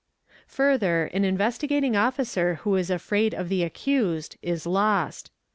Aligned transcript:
Further 0.47 1.05
an 1.13 1.23
Investigating 1.23 1.95
Officer 1.95 2.55
who 2.63 2.75
is 2.75 2.89
afraid 2.89 3.35
of 3.35 3.49
the 3.49 3.61
accused 3.61 4.35
is 4.41 4.65
lost. 4.65 5.29